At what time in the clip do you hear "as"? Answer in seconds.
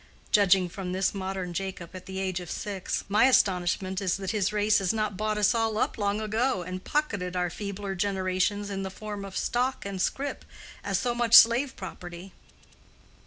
10.83-10.97